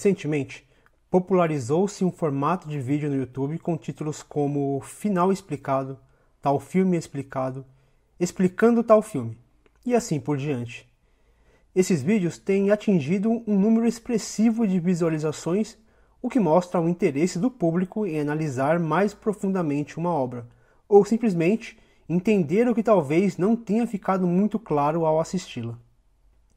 Recentemente, 0.00 0.66
popularizou-se 1.10 2.02
um 2.02 2.10
formato 2.10 2.66
de 2.66 2.80
vídeo 2.80 3.10
no 3.10 3.16
YouTube 3.16 3.58
com 3.58 3.76
títulos 3.76 4.22
como 4.22 4.80
Final 4.80 5.30
Explicado, 5.30 5.98
Tal 6.40 6.58
Filme 6.58 6.96
Explicado, 6.96 7.66
Explicando 8.18 8.82
Tal 8.82 9.02
Filme, 9.02 9.36
e 9.84 9.94
assim 9.94 10.18
por 10.18 10.38
diante. 10.38 10.90
Esses 11.74 12.00
vídeos 12.00 12.38
têm 12.38 12.70
atingido 12.70 13.30
um 13.46 13.60
número 13.60 13.86
expressivo 13.86 14.66
de 14.66 14.80
visualizações, 14.80 15.76
o 16.22 16.30
que 16.30 16.40
mostra 16.40 16.80
o 16.80 16.88
interesse 16.88 17.38
do 17.38 17.50
público 17.50 18.06
em 18.06 18.20
analisar 18.20 18.80
mais 18.80 19.12
profundamente 19.12 19.98
uma 19.98 20.14
obra, 20.14 20.48
ou 20.88 21.04
simplesmente 21.04 21.78
entender 22.08 22.66
o 22.66 22.74
que 22.74 22.82
talvez 22.82 23.36
não 23.36 23.54
tenha 23.54 23.86
ficado 23.86 24.26
muito 24.26 24.58
claro 24.58 25.04
ao 25.04 25.20
assisti-la. 25.20 25.78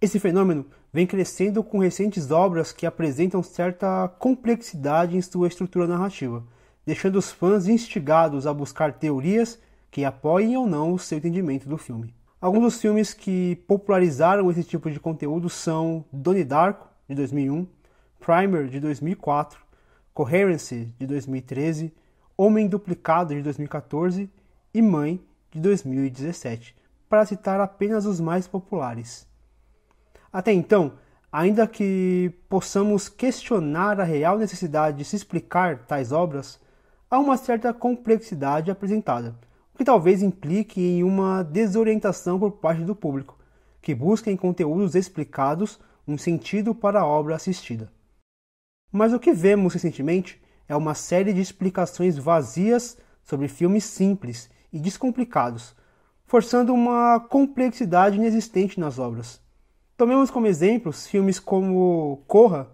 Esse 0.04 0.20
fenômeno 0.20 0.66
vem 0.92 1.08
crescendo 1.08 1.64
com 1.64 1.80
recentes 1.80 2.30
obras 2.30 2.74
que 2.74 2.86
apresentam 2.86 3.42
certa 3.42 4.10
complexidade 4.20 5.16
em 5.16 5.22
sua 5.22 5.48
estrutura 5.48 5.88
narrativa, 5.88 6.44
deixando 6.86 7.16
os 7.16 7.32
fãs 7.32 7.70
instigados 7.70 8.46
a 8.46 8.54
buscar 8.54 8.92
teorias 8.92 9.58
que 9.90 10.04
apoiem 10.04 10.58
ou 10.58 10.68
não 10.68 10.92
o 10.92 11.00
seu 11.00 11.20
entendimento 11.20 11.70
do 11.70 11.78
filme. 11.78 12.14
Alguns 12.42 12.64
dos 12.64 12.82
filmes 12.82 13.14
que 13.14 13.56
popularizaram 13.66 14.52
esse 14.52 14.66
tipo 14.66 14.92
de 14.92 15.00
conteúdo 15.00 15.50
são 15.50 16.04
Donnie 16.12 16.44
Darko, 16.44 16.90
de 17.08 17.16
2001, 17.16 17.66
Primer, 18.20 18.68
de 18.68 18.82
2004, 18.82 19.58
Coherency, 20.14 20.94
de 21.00 21.08
2013, 21.08 21.94
Homem 22.36 22.68
Duplicado, 22.68 23.34
de 23.34 23.42
2014 23.42 24.30
e 24.74 24.82
Mãe, 24.82 25.22
de 25.50 25.62
2017, 25.62 26.76
para 27.08 27.26
citar 27.26 27.62
apenas 27.62 28.06
os 28.06 28.20
mais 28.20 28.50
populares. 28.50 29.32
Até 30.34 30.52
então, 30.52 30.94
ainda 31.32 31.68
que 31.68 32.34
possamos 32.50 33.08
questionar 33.08 34.02
a 34.02 34.04
real 34.04 34.36
necessidade 34.40 34.98
de 34.98 35.06
se 35.06 35.16
explicar 35.16 35.86
tais 35.86 36.12
obras, 36.12 36.60
há 37.08 37.20
uma 37.20 37.38
certa 37.38 37.72
complexidade 37.72 38.72
apresentada, 38.72 39.36
o 39.72 39.78
que 39.78 39.86
talvez 39.86 40.24
implique 40.24 40.82
em 40.82 41.04
uma 41.04 41.44
desorientação 41.44 42.40
por 42.40 42.54
parte 42.54 42.82
do 42.82 42.96
público, 42.96 43.38
que 43.80 43.94
busca 43.94 44.32
em 44.32 44.36
conteúdos 44.36 44.96
explicados 44.96 45.80
um 46.08 46.18
sentido 46.18 46.74
para 46.74 47.02
a 47.02 47.06
obra 47.06 47.36
assistida. 47.36 47.92
Mas 48.92 49.14
o 49.14 49.20
que 49.20 49.34
vemos 49.34 49.76
recentemente 49.76 50.42
é 50.68 50.76
uma 50.76 50.96
série 50.96 51.32
de 51.32 51.42
explicações 51.42 52.18
vazias 52.18 52.98
sobre 53.22 53.48
filmes 53.48 53.84
simples 53.84 54.50
e 54.72 54.80
descomplicados, 54.80 55.76
forçando 56.26 56.74
uma 56.74 57.20
complexidade 57.20 58.18
inexistente 58.18 58.80
nas 58.80 58.98
obras. 58.98 59.43
Tomemos 60.04 60.30
como 60.30 60.48
exemplos 60.48 61.08
filmes 61.08 61.40
como 61.40 62.22
Corra, 62.28 62.68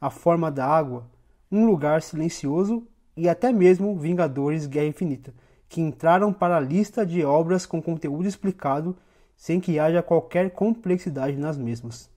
A 0.00 0.10
Forma 0.10 0.50
da 0.50 0.66
Água, 0.66 1.08
Um 1.48 1.66
Lugar 1.66 2.02
Silencioso 2.02 2.84
e 3.16 3.28
até 3.28 3.52
mesmo 3.52 3.96
Vingadores 3.96 4.66
Guerra 4.66 4.88
Infinita, 4.88 5.32
que 5.68 5.80
entraram 5.80 6.32
para 6.32 6.56
a 6.56 6.60
lista 6.60 7.06
de 7.06 7.24
obras 7.24 7.64
com 7.64 7.80
conteúdo 7.80 8.26
explicado 8.26 8.96
sem 9.36 9.60
que 9.60 9.78
haja 9.78 10.02
qualquer 10.02 10.50
complexidade 10.50 11.36
nas 11.36 11.56
mesmas. 11.56 12.10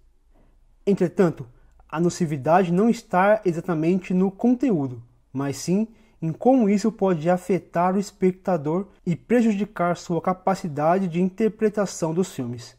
Entretanto, 0.88 1.45
a 1.88 1.99
nocividade 1.99 2.73
não 2.73 2.89
está 2.89 3.39
exatamente 3.45 4.11
no 4.11 4.31
conteúdo, 4.31 5.03
mas 5.31 5.58
sim 5.58 5.88
em 6.19 6.33
como 6.33 6.67
isso 6.67 6.92
pode 6.92 7.30
afetar 7.30 7.95
o 7.95 7.99
espectador 7.99 8.88
e 9.05 9.16
prejudicar 9.16 9.95
sua 9.95 10.19
capacidade 10.19 11.08
de 11.08 11.21
interpretação 11.21 12.11
dos 12.11 12.33
filmes. 12.33 12.75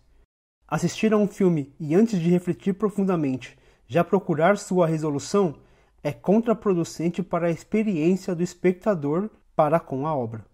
Assistir 0.70 1.14
a 1.14 1.16
um 1.16 1.26
filme 1.26 1.74
e 1.80 1.94
antes 1.94 2.20
de 2.20 2.28
refletir 2.28 2.74
profundamente 2.74 3.56
já 3.86 4.04
procurar 4.04 4.58
sua 4.58 4.86
resolução 4.86 5.60
é 6.02 6.12
contraproducente 6.12 7.22
para 7.22 7.46
a 7.46 7.50
experiência 7.50 8.34
do 8.34 8.42
espectador 8.42 9.30
para 9.56 9.80
com 9.80 10.06
a 10.06 10.14
obra. 10.14 10.44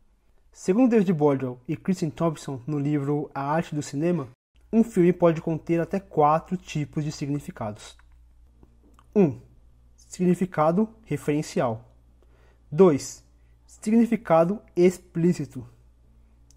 Segundo 0.53 0.91
David 0.91 1.13
Bordwell 1.13 1.61
e 1.67 1.77
Kristen 1.77 2.11
Thompson 2.11 2.63
no 2.65 2.79
livro 2.79 3.29
A 3.35 3.43
Arte 3.43 3.75
do 3.75 3.83
Cinema, 3.83 4.29
um 4.73 4.85
filme 4.85 5.13
pode 5.13 5.41
conter 5.41 5.81
até 5.81 5.99
quatro 5.99 6.57
tipos 6.57 7.03
de 7.03 7.11
significados. 7.11 7.97
1. 9.17 9.21
Um, 9.21 9.41
significado 9.97 10.89
referencial. 11.05 11.93
2. 12.71 13.25
Significado 13.67 14.63
explícito. 14.77 15.67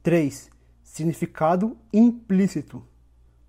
3. 0.04 0.52
Significado 0.84 1.76
implícito. 1.92 2.86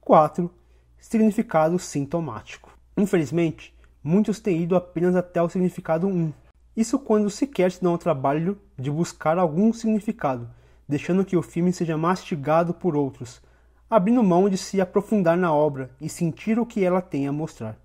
4. 0.08 0.50
Significado 0.98 1.78
sintomático. 1.78 2.72
Infelizmente, 2.96 3.76
muitos 4.02 4.41
têm 4.41 4.62
ido 4.62 4.74
apenas 4.74 5.14
até 5.14 5.42
o 5.42 5.50
significado 5.50 6.06
1. 6.06 6.32
Isso 6.74 6.98
quando 6.98 7.28
sequer 7.28 7.70
se 7.70 7.82
dão 7.82 7.92
ao 7.92 7.98
trabalho 7.98 8.58
de 8.78 8.91
buscar 8.91 9.36
algum 9.36 9.70
significado, 9.70 10.48
deixando 10.88 11.26
que 11.26 11.36
o 11.36 11.42
filme 11.42 11.74
seja 11.74 11.98
mastigado 11.98 12.72
por 12.72 12.96
outros, 12.96 13.42
abrindo 13.91 14.22
mão 14.22 14.48
de 14.48 14.56
se 14.56 14.80
aprofundar 14.80 15.36
na 15.36 15.52
obra 15.52 15.91
e 16.00 16.08
sentir 16.08 16.58
o 16.58 16.64
que 16.64 16.82
ela 16.82 17.02
tem 17.02 17.28
a 17.28 17.32
mostrar. 17.32 17.78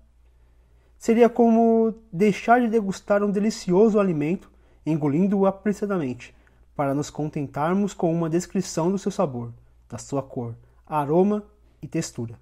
Seria 0.96 1.28
como 1.28 1.92
deixar 2.10 2.58
de 2.58 2.68
degustar 2.68 3.22
um 3.22 3.30
delicioso 3.30 4.00
alimento 4.00 4.50
engolindo-o 4.86 5.44
apressadamente, 5.44 6.34
para 6.74 6.94
nos 6.94 7.10
contentarmos 7.10 7.92
com 7.92 8.10
uma 8.10 8.30
descrição 8.30 8.90
do 8.90 8.96
seu 8.96 9.12
sabor, 9.12 9.52
da 9.90 9.98
sua 9.98 10.22
cor, 10.22 10.54
aroma 10.86 11.44
e 11.84 11.88
textura. 11.88 12.38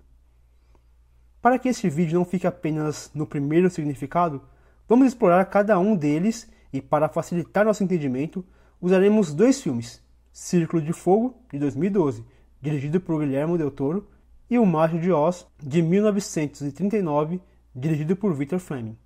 Para 1.40 1.58
que 1.58 1.68
este 1.68 1.90
vídeo 1.90 2.16
não 2.16 2.24
fique 2.24 2.46
apenas 2.46 3.10
no 3.12 3.26
primeiro 3.26 3.68
significado, 3.68 4.40
vamos 4.88 5.08
explorar 5.08 5.44
cada 5.46 5.76
um 5.80 5.96
deles 5.96 6.48
e, 6.72 6.80
para 6.80 7.08
facilitar 7.08 7.64
nosso 7.64 7.82
entendimento, 7.82 8.44
usaremos 8.80 9.34
dois 9.34 9.60
filmes: 9.60 10.00
Círculo 10.32 10.80
de 10.80 10.92
Fogo, 10.92 11.34
de 11.52 11.58
2012, 11.58 12.24
dirigido 12.60 13.00
por 13.00 13.18
Guilherme 13.18 13.58
Del 13.58 13.72
Toro, 13.72 14.08
e 14.48 14.56
O 14.58 14.64
Macho 14.64 15.00
de 15.00 15.10
Oz, 15.10 15.46
de 15.58 15.82
1939, 15.82 17.40
dirigido 17.74 18.14
por 18.14 18.32
Victor 18.34 18.60
Fleming. 18.60 18.96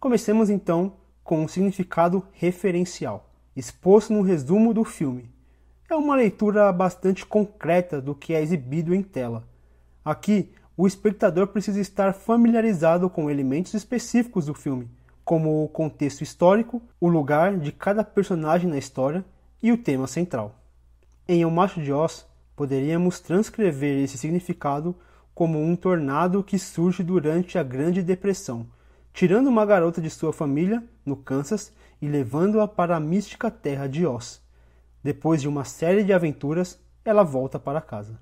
Comecemos 0.00 0.50
então 0.50 0.96
com 1.22 1.42
um 1.42 1.48
significado 1.48 2.26
referencial, 2.32 3.30
exposto 3.54 4.12
no 4.12 4.22
resumo 4.22 4.74
do 4.74 4.82
filme. 4.82 5.30
É 5.88 5.94
uma 5.94 6.14
leitura 6.14 6.70
bastante 6.72 7.24
concreta 7.24 8.00
do 8.00 8.14
que 8.14 8.34
é 8.34 8.42
exibido 8.42 8.94
em 8.94 9.02
tela. 9.02 9.44
Aqui, 10.04 10.52
o 10.76 10.86
espectador 10.86 11.48
precisa 11.48 11.80
estar 11.80 12.12
familiarizado 12.12 13.08
com 13.08 13.30
elementos 13.30 13.74
específicos 13.74 14.46
do 14.46 14.54
filme, 14.54 14.88
como 15.24 15.64
o 15.64 15.68
contexto 15.68 16.22
histórico, 16.22 16.82
o 17.00 17.08
lugar 17.08 17.56
de 17.58 17.72
cada 17.72 18.04
personagem 18.04 18.68
na 18.68 18.78
história 18.78 19.24
e 19.62 19.72
o 19.72 19.78
tema 19.78 20.06
central. 20.06 20.54
Em 21.26 21.44
O 21.44 21.50
Macho 21.50 21.80
de 21.80 21.92
Oz, 21.92 22.26
poderíamos 22.54 23.20
transcrever 23.20 24.02
esse 24.02 24.18
significado 24.18 24.94
como 25.34 25.62
um 25.62 25.74
tornado 25.74 26.44
que 26.44 26.58
surge 26.58 27.02
durante 27.02 27.58
a 27.58 27.62
Grande 27.62 28.02
Depressão 28.02 28.66
tirando 29.18 29.48
uma 29.48 29.66
garota 29.66 30.00
de 30.00 30.08
sua 30.08 30.32
família, 30.32 30.80
no 31.04 31.16
Kansas, 31.16 31.72
e 32.00 32.06
levando-a 32.06 32.68
para 32.68 32.94
a 32.94 33.00
mística 33.00 33.50
terra 33.50 33.88
de 33.88 34.06
Oz. 34.06 34.40
Depois 35.02 35.40
de 35.40 35.48
uma 35.48 35.64
série 35.64 36.04
de 36.04 36.12
aventuras, 36.12 36.80
ela 37.04 37.22
volta 37.22 37.58
para 37.58 37.80
casa. 37.80 38.20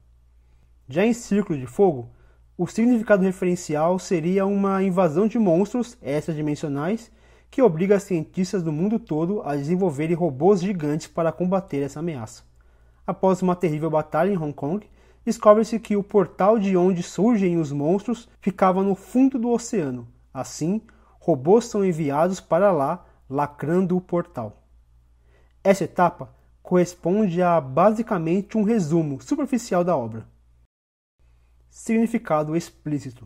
Já 0.89 1.05
em 1.05 1.13
Círculo 1.13 1.59
de 1.59 1.67
Fogo, 1.67 2.11
o 2.57 2.67
significado 2.67 3.23
referencial 3.23 3.99
seria 3.99 4.47
uma 4.47 4.83
invasão 4.83 5.27
de 5.27 5.39
monstros 5.39 5.97
extradimensionais 6.01 7.11
que 7.51 7.63
obriga 7.63 7.99
cientistas 8.01 8.63
do 8.63 8.73
mundo 8.73 8.99
todo 8.99 9.43
a 9.43 9.57
desenvolverem 9.57 10.17
robôs 10.17 10.61
gigantes 10.61 11.07
para 11.07 11.33
combater 11.33 11.83
essa 11.83 12.01
ameaça. 12.01 12.45
Após 13.07 13.43
uma 13.43 13.57
terrível 13.57 13.91
batalha 13.91 14.31
em 14.31 14.37
Hong 14.37 14.53
Kong, 14.53 14.87
descobre-se 15.25 15.79
que 15.79 15.97
o 15.97 16.03
portal 16.03 16.59
de 16.59 16.77
onde 16.77 17.03
surgem 17.03 17.59
os 17.59 17.73
monstros 17.73 18.29
ficava 18.41 18.83
no 18.83 18.95
fundo 18.95 19.39
do 19.39 19.51
oceano, 19.51 20.09
Assim, 20.37 20.83
robôs 21.19 21.65
são 21.65 21.83
enviados 21.83 22.41
para 22.41 22.71
lá, 22.71 23.07
lacrando 23.27 23.97
o 23.97 24.03
portal. 24.03 24.63
Essa 25.65 25.85
etapa 25.85 26.36
corresponde 26.67 27.41
a 27.41 27.61
basicamente 27.61 28.59
um 28.59 28.65
resumo 28.65 29.23
superficial 29.23 29.85
da 29.85 29.97
obra. 29.97 30.27
Significado 31.71 32.57
explícito. 32.57 33.25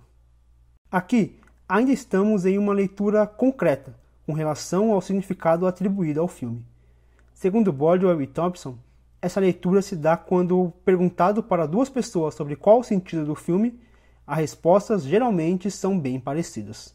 Aqui, 0.90 1.40
ainda 1.66 1.90
estamos 1.90 2.44
em 2.44 2.58
uma 2.58 2.74
leitura 2.74 3.26
concreta 3.26 3.98
com 4.26 4.34
relação 4.34 4.92
ao 4.92 5.00
significado 5.00 5.66
atribuído 5.66 6.20
ao 6.20 6.28
filme. 6.28 6.62
Segundo 7.32 7.72
Bordwell 7.72 8.20
e 8.20 8.26
Thompson, 8.26 8.76
essa 9.22 9.40
leitura 9.40 9.80
se 9.80 9.96
dá 9.96 10.18
quando 10.18 10.70
perguntado 10.84 11.42
para 11.42 11.64
duas 11.64 11.88
pessoas 11.88 12.34
sobre 12.34 12.56
qual 12.56 12.80
o 12.80 12.84
sentido 12.84 13.24
do 13.24 13.34
filme, 13.34 13.80
as 14.26 14.36
respostas 14.36 15.02
geralmente 15.02 15.70
são 15.70 15.98
bem 15.98 16.20
parecidas. 16.20 16.94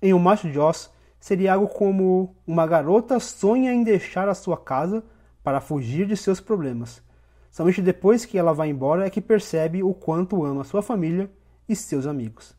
Em 0.00 0.14
O 0.14 0.18
Macho 0.18 0.50
de 0.50 0.58
Oz, 0.58 0.90
seria 1.20 1.52
algo 1.52 1.68
como 1.68 2.34
uma 2.46 2.66
garota 2.66 3.20
sonha 3.20 3.74
em 3.74 3.84
deixar 3.84 4.26
a 4.26 4.34
sua 4.34 4.56
casa 4.56 5.04
para 5.44 5.60
fugir 5.60 6.06
de 6.06 6.16
seus 6.16 6.40
problemas. 6.40 7.02
Somente 7.50 7.82
depois 7.82 8.24
que 8.24 8.36
ela 8.36 8.52
vai 8.52 8.70
embora 8.70 9.06
é 9.06 9.10
que 9.10 9.20
percebe 9.20 9.82
o 9.82 9.94
quanto 9.94 10.42
ama 10.42 10.64
sua 10.64 10.82
família 10.82 11.30
e 11.68 11.76
seus 11.76 12.06
amigos. 12.06 12.56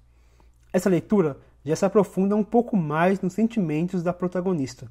Essa 0.71 0.89
leitura 0.89 1.37
já 1.65 1.75
se 1.75 1.83
aprofunda 1.83 2.35
um 2.35 2.43
pouco 2.43 2.77
mais 2.77 3.19
nos 3.19 3.33
sentimentos 3.33 4.03
da 4.03 4.13
protagonista. 4.13 4.89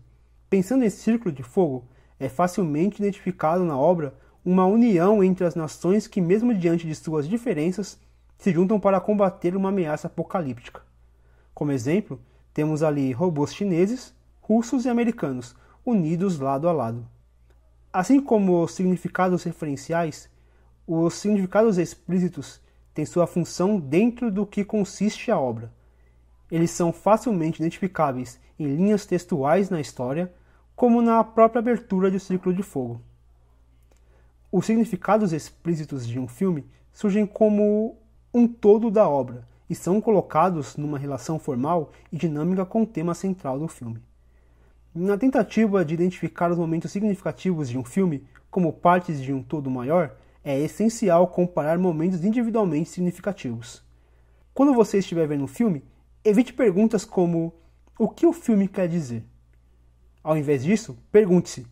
Pensando 0.51 0.85
em 0.85 0.91
Círculo 0.91 1.33
de 1.33 1.43
Fogo, 1.43 1.87
é 2.19 2.29
facilmente 2.29 3.01
identificado 3.01 3.65
na 3.65 3.79
obra 3.79 4.15
uma 4.45 4.67
união 4.67 5.23
entre 5.23 5.47
as 5.47 5.55
nações 5.55 6.07
que, 6.07 6.21
mesmo 6.21 6.53
diante 6.53 6.87
de 6.87 6.95
suas 6.95 7.29
diferenças, 7.29 7.99
se 8.37 8.53
juntam 8.53 8.79
para 8.79 9.01
combater 9.01 9.57
uma 9.57 9.71
ameaça 9.71 10.09
apocalíptica. 10.09 10.83
Como 11.55 11.73
exemplo, 11.73 12.21
temos 12.53 12.83
ali 12.83 13.13
robôs 13.13 13.55
chineses, 13.55 14.13
russos 14.41 14.85
e 14.85 14.89
americanos, 14.89 15.55
unidos 15.87 16.39
lado 16.39 16.69
a 16.69 16.73
lado. 16.73 17.14
Assim 17.95 18.21
como 18.21 18.61
os 18.61 18.75
significados 18.75 19.45
referenciais, 19.45 20.29
os 20.85 21.15
significados 21.15 21.79
explícitos 21.79 22.61
têm 22.93 23.07
sua 23.07 23.25
função 23.25 23.79
dentro 23.79 24.33
do 24.33 24.45
que 24.45 24.65
consiste 24.65 25.31
a 25.31 25.39
obra. 25.39 25.73
Eles 26.51 26.73
são 26.73 26.93
facilmente 26.93 27.63
identificáveis 27.63 28.41
em 28.59 28.67
linhas 28.67 29.07
textuais 29.07 29.71
na 29.71 29.81
história, 29.81 30.35
como 30.75 31.01
na 31.01 31.23
própria 31.23 31.61
abertura 31.61 32.11
de 32.11 32.19
Círculo 32.19 32.53
de 32.53 32.65
Fogo. 32.65 33.01
Os 34.51 34.67
significados 34.67 35.33
explícitos 35.33 36.05
de 36.05 36.19
um 36.19 36.27
filme 36.27 36.67
surgem 36.93 37.25
como 37.25 37.97
um 38.35 38.49
todo 38.49 38.91
da 38.91 39.09
obra 39.09 39.47
e 39.71 39.75
são 39.77 40.01
colocados 40.01 40.77
numa 40.77 40.99
relação 40.99 41.39
formal 41.39 41.93
e 42.11 42.17
dinâmica 42.17 42.67
com 42.67 42.83
o 42.83 42.87
tema 42.87 43.15
central 43.15 43.57
do 43.57 43.69
filme. 43.69 44.03
Na 44.97 45.19
tentativa 45.19 45.85
de 45.85 45.93
identificar 45.93 46.53
os 46.53 46.57
momentos 46.57 46.93
significativos 46.93 47.69
de 47.69 47.77
um 47.77 47.83
filme 47.83 48.25
como 48.49 48.73
partes 48.73 49.21
de 49.21 49.33
um 49.33 49.43
todo 49.43 49.69
maior, 49.69 50.15
é 50.45 50.57
essencial 50.61 51.27
comparar 51.27 51.77
momentos 51.79 52.25
individualmente 52.25 52.91
significativos. 52.91 53.83
Quando 54.55 54.73
você 54.73 54.99
estiver 54.99 55.27
vendo 55.27 55.43
um 55.43 55.49
filme, 55.49 55.83
evite 56.25 56.53
perguntas 56.53 57.05
como: 57.05 57.53
o 57.99 58.09
que 58.09 58.25
o 58.25 58.33
filme 58.33 58.69
quer 58.69 58.87
dizer? 58.87 59.25
Ao 60.23 60.37
invés 60.37 60.63
disso, 60.63 60.97
pergunte-se: 61.11 61.67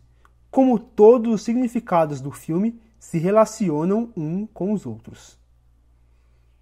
como 0.51 0.77
todos 0.77 1.33
os 1.33 1.43
significados 1.43 2.19
do 2.19 2.29
filme 2.29 2.77
se 2.99 3.19
relacionam 3.19 4.11
um 4.17 4.45
com 4.45 4.73
os 4.73 4.85
outros? 4.85 5.39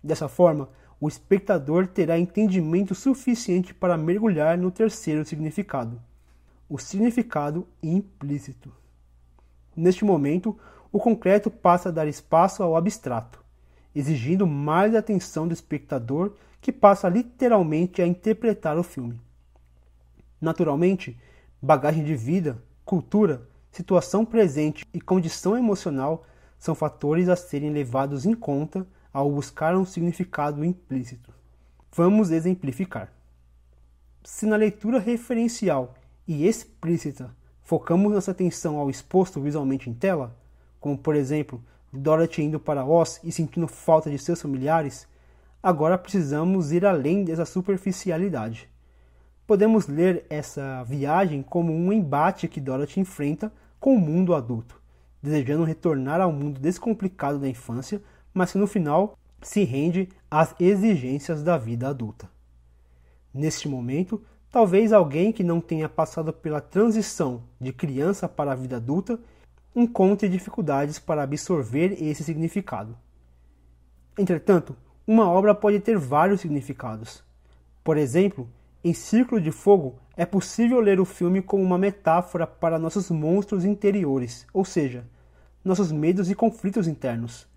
Dessa 0.03 0.27
forma, 0.27 0.69
o 0.99 1.07
espectador 1.07 1.87
terá 1.87 2.19
entendimento 2.19 2.93
suficiente 2.93 3.73
para 3.73 3.97
mergulhar 3.97 4.59
no 4.59 4.69
terceiro 4.69 5.25
significado, 5.25 5.99
o 6.71 6.79
significado 6.79 7.67
implícito. 7.83 8.71
Neste 9.75 10.05
momento, 10.05 10.57
o 10.89 10.99
concreto 10.99 11.51
passa 11.51 11.89
a 11.89 11.91
dar 11.91 12.07
espaço 12.07 12.63
ao 12.63 12.77
abstrato, 12.77 13.43
exigindo 13.93 14.47
mais 14.47 14.95
atenção 14.95 15.45
do 15.45 15.53
espectador 15.53 16.33
que 16.61 16.71
passa 16.71 17.09
literalmente 17.09 18.01
a 18.01 18.07
interpretar 18.07 18.77
o 18.77 18.83
filme. 18.83 19.19
Naturalmente, 20.39 21.19
bagagem 21.61 22.05
de 22.05 22.15
vida, 22.15 22.63
cultura, 22.85 23.45
situação 23.69 24.23
presente 24.23 24.87
e 24.93 25.01
condição 25.01 25.57
emocional 25.57 26.25
são 26.57 26.73
fatores 26.73 27.27
a 27.27 27.35
serem 27.35 27.71
levados 27.71 28.25
em 28.25 28.33
conta 28.33 28.87
ao 29.11 29.29
buscar 29.29 29.75
um 29.75 29.83
significado 29.83 30.63
implícito. 30.63 31.33
Vamos 31.91 32.31
exemplificar. 32.31 33.11
Se 34.23 34.45
na 34.45 34.55
leitura 34.55 34.99
referencial 34.99 35.95
e 36.31 36.47
explícita 36.47 37.35
focamos 37.63 38.11
nossa 38.11 38.31
atenção 38.31 38.77
ao 38.77 38.89
exposto 38.89 39.39
visualmente 39.41 39.89
em 39.89 39.93
tela, 39.93 40.35
como 40.79 40.97
por 40.97 41.15
exemplo 41.15 41.63
Dorothy 41.91 42.43
indo 42.43 42.59
para 42.59 42.85
Oz 42.85 43.19
e 43.23 43.31
sentindo 43.31 43.67
falta 43.67 44.09
de 44.09 44.17
seus 44.17 44.41
familiares, 44.41 45.07
agora 45.61 45.97
precisamos 45.97 46.71
ir 46.71 46.85
além 46.85 47.23
dessa 47.23 47.45
superficialidade. 47.45 48.69
Podemos 49.45 49.87
ler 49.87 50.25
essa 50.29 50.83
viagem 50.83 51.41
como 51.41 51.73
um 51.73 51.91
embate 51.91 52.47
que 52.47 52.61
Dorothy 52.61 53.01
enfrenta 53.01 53.51
com 53.79 53.95
o 53.95 53.99
mundo 53.99 54.33
adulto, 54.33 54.81
desejando 55.21 55.63
retornar 55.63 56.21
ao 56.21 56.31
mundo 56.31 56.59
descomplicado 56.59 57.39
da 57.39 57.47
infância 57.47 58.01
mas 58.33 58.51
que 58.51 58.57
no 58.57 58.67
final 58.67 59.17
se 59.41 59.63
rende 59.63 60.09
às 60.29 60.55
exigências 60.59 61.43
da 61.43 61.57
vida 61.57 61.89
adulta. 61.89 62.29
Neste 63.33 63.67
momento, 63.67 64.23
talvez 64.51 64.91
alguém 64.91 65.31
que 65.31 65.43
não 65.43 65.61
tenha 65.61 65.87
passado 65.87 66.33
pela 66.33 66.59
transição 66.59 67.43
de 67.59 67.71
criança 67.71 68.27
para 68.27 68.51
a 68.51 68.55
vida 68.55 68.75
adulta 68.75 69.17
encontre 69.73 70.27
dificuldades 70.27 70.99
para 70.99 71.23
absorver 71.23 71.95
esse 72.03 72.23
significado. 72.23 72.97
Entretanto, 74.17 74.75
uma 75.07 75.29
obra 75.29 75.55
pode 75.55 75.79
ter 75.79 75.97
vários 75.97 76.41
significados. 76.41 77.23
Por 77.83 77.97
exemplo, 77.97 78.49
em 78.83 78.93
Círculo 78.93 79.39
de 79.39 79.51
Fogo 79.51 79.95
é 80.17 80.25
possível 80.25 80.79
ler 80.81 80.99
o 80.99 81.05
filme 81.05 81.41
como 81.41 81.63
uma 81.63 81.77
metáfora 81.77 82.45
para 82.45 82.77
nossos 82.77 83.09
monstros 83.09 83.63
interiores, 83.63 84.45
ou 84.53 84.65
seja, 84.65 85.05
nossos 85.63 85.91
medos 85.91 86.29
e 86.29 86.35
conflitos 86.35 86.87
internos. 86.87 87.47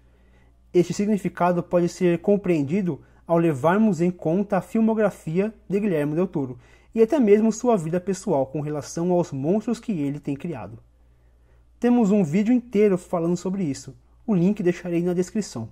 Este 0.73 0.93
significado 0.93 1.63
pode 1.63 1.89
ser 1.89 2.21
compreendido 2.21 3.01
ao 3.27 3.39
levarmos 3.39 4.01
em 4.01 4.11
conta 4.11 4.59
a 4.59 4.61
filmografia 4.61 5.53
de 5.69 5.81
Guilherme 5.81 6.15
Del 6.15 6.29
Toro 6.29 6.59
e 6.95 7.03
até 7.03 7.19
mesmo 7.19 7.51
sua 7.51 7.77
vida 7.77 8.01
pessoal 8.01 8.47
com 8.47 8.61
relação 8.61 9.11
aos 9.11 9.33
monstros 9.33 9.81
que 9.81 9.93
ele 9.93 10.21
tem 10.21 10.37
criado. 10.37 10.79
Temos 11.81 12.11
um 12.11 12.23
vídeo 12.23 12.55
inteiro 12.55 12.97
falando 12.97 13.37
sobre 13.37 13.65
isso, 13.65 13.97
o 14.27 14.35
link 14.35 14.63
deixarei 14.63 15.03
na 15.03 15.13
descrição. 15.13 15.69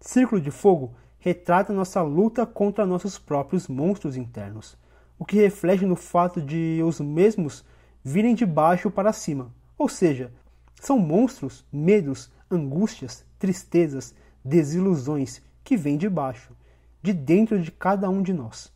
Círculo 0.00 0.40
de 0.40 0.50
Fogo 0.50 0.94
retrata 1.18 1.72
nossa 1.72 2.02
luta 2.02 2.44
contra 2.44 2.84
nossos 2.84 3.18
próprios 3.18 3.68
monstros 3.68 4.16
internos, 4.16 4.76
o 5.18 5.24
que 5.24 5.36
reflete 5.36 5.86
no 5.86 5.96
fato 5.96 6.42
de 6.42 6.80
os 6.84 7.00
mesmos 7.00 7.64
virem 8.02 8.34
de 8.34 8.44
baixo 8.44 8.90
para 8.90 9.12
cima, 9.12 9.54
ou 9.78 9.88
seja, 9.88 10.32
são 10.74 10.98
monstros, 10.98 11.64
medos, 11.72 12.30
angústias, 12.50 13.24
tristezas, 13.38 14.14
desilusões 14.44 15.40
que 15.62 15.76
vêm 15.76 15.96
de 15.96 16.08
baixo, 16.08 16.54
de 17.00 17.12
dentro 17.12 17.60
de 17.60 17.70
cada 17.70 18.10
um 18.10 18.22
de 18.22 18.32
nós. 18.32 18.73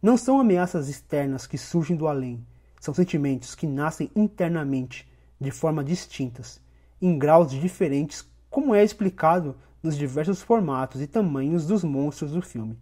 Não 0.00 0.16
são 0.16 0.38
ameaças 0.38 0.88
externas 0.88 1.46
que 1.46 1.58
surgem 1.58 1.96
do 1.96 2.06
além, 2.06 2.46
são 2.80 2.92
sentimentos 2.92 3.54
que 3.54 3.66
nascem 3.66 4.10
internamente, 4.14 5.08
de 5.40 5.50
forma 5.50 5.82
distintas, 5.82 6.60
em 7.00 7.18
graus 7.18 7.50
diferentes, 7.50 8.28
como 8.50 8.74
é 8.74 8.82
explicado 8.84 9.56
nos 9.82 9.96
diversos 9.96 10.42
formatos 10.42 11.00
e 11.00 11.06
tamanhos 11.06 11.66
dos 11.66 11.82
monstros 11.84 12.32
do 12.32 12.42
filme. 12.42 12.78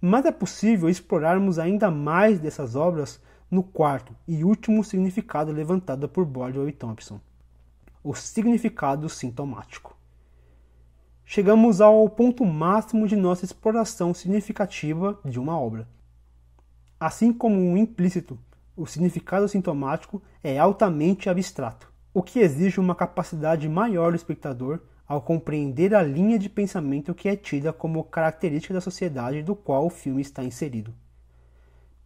Mas 0.00 0.24
é 0.24 0.32
possível 0.32 0.88
explorarmos 0.88 1.58
ainda 1.58 1.90
mais 1.90 2.38
dessas 2.38 2.74
obras 2.74 3.20
no 3.50 3.62
quarto 3.62 4.14
e 4.26 4.44
último 4.44 4.82
significado 4.82 5.52
levantado 5.52 6.08
por 6.08 6.24
Bordwell 6.24 6.68
e 6.68 6.72
Thompson 6.72 7.20
o 8.02 8.14
significado 8.14 9.08
sintomático. 9.08 9.96
Chegamos 11.24 11.80
ao 11.80 12.08
ponto 12.08 12.44
máximo 12.44 13.06
de 13.06 13.14
nossa 13.14 13.44
exploração 13.44 14.12
significativa 14.12 15.18
de 15.24 15.38
uma 15.38 15.58
obra. 15.58 15.86
Assim 17.00 17.32
como 17.32 17.56
o 17.72 17.78
implícito, 17.78 18.38
o 18.76 18.84
significado 18.84 19.48
sintomático 19.48 20.22
é 20.44 20.58
altamente 20.58 21.30
abstrato, 21.30 21.90
o 22.12 22.22
que 22.22 22.40
exige 22.40 22.78
uma 22.78 22.94
capacidade 22.94 23.66
maior 23.70 24.12
do 24.12 24.16
espectador 24.16 24.80
ao 25.08 25.22
compreender 25.22 25.94
a 25.94 26.02
linha 26.02 26.38
de 26.38 26.50
pensamento 26.50 27.14
que 27.14 27.26
é 27.26 27.34
tida 27.34 27.72
como 27.72 28.04
característica 28.04 28.74
da 28.74 28.82
sociedade 28.82 29.42
do 29.42 29.56
qual 29.56 29.86
o 29.86 29.90
filme 29.90 30.20
está 30.20 30.44
inserido. 30.44 30.92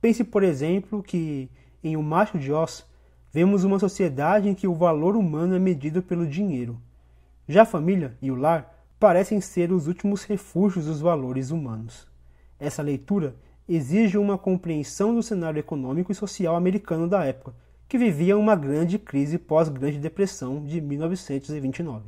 Pense, 0.01 0.23
por 0.23 0.45
exemplo, 0.45 1.03
que 1.03 1.51
em 1.83 1.97
O 1.97 2.03
Macho 2.03 2.39
de 2.39 2.53
Oz 2.53 2.87
vemos 3.33 3.65
uma 3.65 3.81
sociedade 3.81 4.49
em 4.49 4.55
que 4.55 4.69
o 4.69 4.75
valor 4.77 5.17
humano 5.17 5.57
é 5.57 5.59
medido 5.59 6.05
pelo 6.05 6.25
dinheiro. 6.25 6.81
Já 7.49 7.63
a 7.63 7.67
família 7.67 8.17
e 8.23 8.31
o 8.31 8.37
lar 8.37 8.73
parecem 9.01 9.41
ser 9.41 9.73
os 9.73 9.89
últimos 9.89 10.23
refúgios 10.23 10.87
dos 10.87 11.01
valores 11.01 11.51
humanos. 11.51 12.07
Essa 12.61 12.81
leitura 12.81 13.35
exige 13.69 14.19
uma 14.19 14.37
compreensão 14.37 15.15
do 15.15 15.23
cenário 15.23 15.59
econômico 15.59 16.13
e 16.13 16.15
social 16.15 16.57
americano 16.57 17.09
da 17.09 17.25
época, 17.25 17.55
que 17.89 17.99
vivia 17.99 18.37
uma 18.37 18.55
grande 18.55 18.99
crise 18.99 19.39
pós-Grande 19.39 19.99
Depressão 19.99 20.65
de 20.65 20.81
1929. 20.81 22.05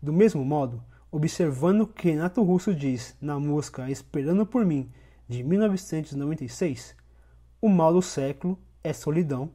Do 0.00 0.12
mesmo 0.12 0.44
modo, 0.44 0.82
observando 1.10 1.82
o 1.82 1.86
que 1.86 2.10
Renato 2.10 2.42
Russo 2.42 2.74
diz 2.74 3.16
na 3.20 3.38
música 3.38 3.90
Esperando 3.90 4.44
por 4.44 4.64
Mim, 4.64 4.90
de 5.28 5.42
1996, 5.42 6.94
o 7.60 7.68
mal 7.68 7.92
do 7.92 8.02
século 8.02 8.58
é 8.82 8.92
solidão 8.92 9.50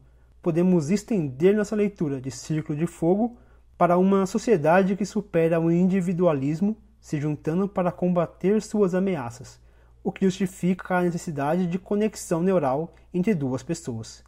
podemos 0.48 0.90
estender 0.90 1.54
nossa 1.54 1.76
leitura 1.76 2.22
de 2.22 2.32
Círculo 2.32 2.80
de 2.80 2.88
Fogo 2.88 3.38
para 3.78 3.98
uma 3.98 4.26
sociedade 4.26 4.96
que 4.96 5.06
supera 5.06 5.60
o 5.60 5.70
individualismo, 5.70 6.78
se 7.02 7.20
juntando 7.20 7.68
para 7.68 7.92
combater 7.92 8.62
suas 8.62 8.96
ameaças, 8.96 9.60
o 10.08 10.12
que 10.14 10.24
justifica 10.24 10.96
a 10.96 11.04
necessidade 11.04 11.68
de 11.68 11.78
conexão 11.78 12.42
neural 12.42 12.96
entre 13.14 13.36
duas 13.36 13.62
pessoas. 13.62 14.24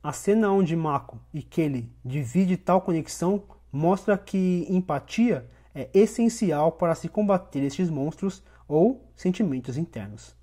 A 0.00 0.12
cena 0.12 0.52
onde 0.52 0.76
Mako 0.76 1.18
e 1.34 1.42
Kelly 1.42 1.90
dividem 2.04 2.56
tal 2.56 2.80
conexão 2.80 3.42
mostra 3.72 4.16
que 4.16 4.64
empatia 4.70 5.50
é 5.74 5.90
essencial 5.92 6.70
para 6.70 6.94
se 6.94 7.08
combater 7.08 7.64
estes 7.64 7.90
monstros 7.90 8.44
ou 8.68 9.04
sentimentos 9.16 9.76
internos. 9.76 10.36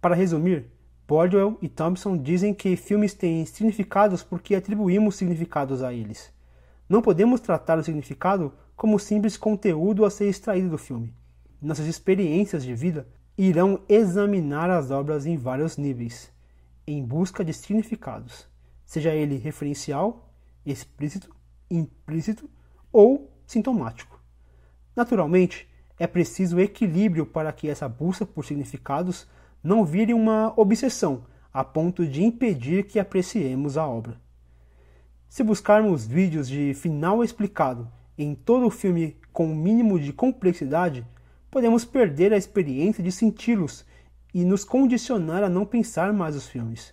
Para 0.00 0.14
resumir, 0.14 0.70
Bordwell 1.06 1.58
e 1.60 1.68
Thompson 1.68 2.16
dizem 2.16 2.54
que 2.54 2.76
filmes 2.76 3.12
têm 3.12 3.44
significados 3.44 4.22
porque 4.22 4.54
atribuímos 4.54 5.16
significados 5.16 5.82
a 5.82 5.92
eles. 5.92 6.32
Não 6.88 7.02
podemos 7.02 7.42
tratar 7.42 7.78
o 7.78 7.84
significado 7.84 8.54
como 8.74 8.98
simples 8.98 9.36
conteúdo 9.36 10.06
a 10.06 10.10
ser 10.10 10.30
extraído 10.30 10.70
do 10.70 10.78
filme. 10.78 11.12
Nossas 11.60 11.86
experiências 11.86 12.64
de 12.64 12.74
vida 12.74 13.06
irão 13.36 13.80
examinar 13.88 14.70
as 14.70 14.90
obras 14.90 15.26
em 15.26 15.36
vários 15.36 15.76
níveis, 15.76 16.32
em 16.86 17.04
busca 17.04 17.44
de 17.44 17.52
significados, 17.52 18.48
seja 18.84 19.14
ele 19.14 19.36
referencial, 19.36 20.32
explícito, 20.64 21.34
implícito 21.70 22.48
ou 22.92 23.30
sintomático. 23.46 24.20
Naturalmente, 24.94 25.68
é 25.98 26.06
preciso 26.06 26.60
equilíbrio 26.60 27.26
para 27.26 27.52
que 27.52 27.68
essa 27.68 27.88
busca 27.88 28.24
por 28.24 28.44
significados 28.44 29.26
não 29.62 29.84
vire 29.84 30.14
uma 30.14 30.52
obsessão 30.56 31.24
a 31.52 31.64
ponto 31.64 32.06
de 32.06 32.22
impedir 32.22 32.84
que 32.84 32.98
apreciemos 32.98 33.76
a 33.76 33.86
obra. 33.86 34.20
Se 35.28 35.42
buscarmos 35.42 36.06
vídeos 36.06 36.48
de 36.48 36.72
final 36.74 37.24
explicado 37.24 37.90
em 38.16 38.34
todo 38.34 38.66
o 38.66 38.70
filme 38.70 39.16
com 39.32 39.48
o 39.48 39.50
um 39.50 39.56
mínimo 39.56 39.98
de 39.98 40.12
complexidade, 40.12 41.06
podemos 41.56 41.86
perder 41.86 42.34
a 42.34 42.36
experiência 42.36 43.02
de 43.02 43.10
senti-los 43.10 43.82
e 44.34 44.44
nos 44.44 44.62
condicionar 44.62 45.42
a 45.42 45.48
não 45.48 45.64
pensar 45.64 46.12
mais 46.12 46.36
os 46.36 46.46
filmes. 46.46 46.92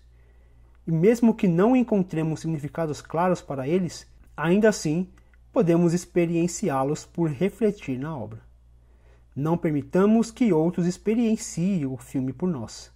E 0.88 0.92
mesmo 0.94 1.36
que 1.36 1.50
não 1.50 1.76
encontremos 1.76 2.40
significados 2.40 3.02
claros 3.02 3.42
para 3.42 3.68
eles, 3.68 4.08
ainda 4.38 4.70
assim 4.70 5.10
podemos 5.52 5.94
experienciá-los 5.94 7.04
por 7.04 7.30
refletir 7.30 8.00
na 8.00 8.18
obra. 8.18 8.40
Não 9.36 9.58
permitamos 9.58 10.32
que 10.32 10.54
outros 10.54 10.88
experienciem 10.88 11.86
o 11.86 11.98
filme 11.98 12.32
por 12.32 12.48
nós. 12.48 12.90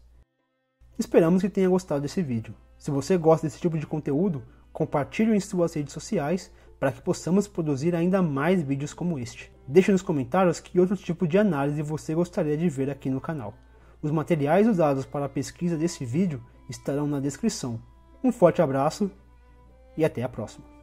Esperamos 0.97 1.41
que 1.41 1.49
tenha 1.49 1.67
gostado 1.67 1.99
desse 1.99 2.23
vídeo. 2.23 2.55
Se 2.77 2.89
você 2.89 3.17
gosta 3.17 3.45
desse 3.45 3.59
tipo 3.59 3.77
de 3.77 3.85
conteúdo, 3.85 4.41
compartilhe 4.71 5.35
em 5.35 5.39
suas 5.41 5.73
redes 5.73 5.91
sociais 5.91 6.49
para 6.79 6.91
que 6.91 7.01
possamos 7.01 7.47
produzir 7.47 7.95
ainda 7.95 8.21
mais 8.21 8.61
vídeos 8.61 8.93
como 8.93 9.17
este. 9.17 9.51
Deixe 9.67 9.91
nos 9.91 10.01
comentários 10.01 10.59
que 10.59 10.79
outro 10.79 10.95
tipo 10.95 11.27
de 11.27 11.37
análise 11.37 11.81
você 11.81 12.13
gostaria 12.13 12.57
de 12.57 12.69
ver 12.69 12.89
aqui 12.89 13.09
no 13.09 13.21
canal. 13.21 13.53
Os 14.01 14.11
materiais 14.11 14.67
usados 14.67 15.05
para 15.05 15.25
a 15.25 15.29
pesquisa 15.29 15.75
desse 15.75 16.05
vídeo 16.05 16.41
estarão 16.69 17.07
na 17.07 17.19
descrição. 17.19 17.81
Um 18.23 18.31
forte 18.31 18.61
abraço 18.61 19.09
e 19.97 20.05
até 20.05 20.21
a 20.21 20.29
próxima. 20.29 20.76